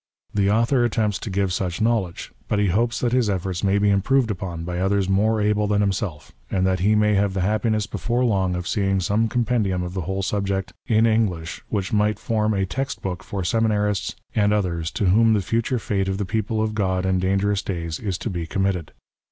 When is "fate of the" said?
15.77-16.25